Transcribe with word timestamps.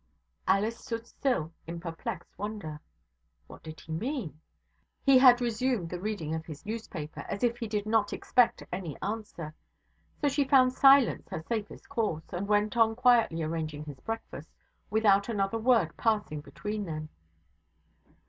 Alice 0.47 0.79
stood 0.79 1.05
still 1.05 1.53
in 1.67 1.79
perplexed 1.79 2.35
wonder. 2.35 2.79
What 3.45 3.61
did 3.61 3.81
he 3.81 3.91
mean? 3.91 4.41
He 5.03 5.19
had 5.19 5.39
resumed 5.41 5.91
the 5.91 5.99
reading 5.99 6.33
of 6.33 6.47
his 6.47 6.65
newspaper, 6.65 7.23
as 7.29 7.43
if 7.43 7.59
he 7.59 7.67
did 7.67 7.85
not 7.85 8.11
expect 8.11 8.63
any 8.71 8.97
answer; 9.03 9.53
so 10.19 10.27
she 10.27 10.43
found 10.43 10.73
silence 10.73 11.29
her 11.29 11.43
safest 11.47 11.87
course, 11.87 12.33
and 12.33 12.47
went 12.47 12.75
on 12.75 12.95
quietly 12.95 13.43
arranging 13.43 13.83
his 13.85 13.99
breakfast, 13.99 14.49
without 14.89 15.29
another 15.29 15.59
word 15.59 15.95
passing 15.97 16.41
between 16.41 16.85
them. 16.85 17.09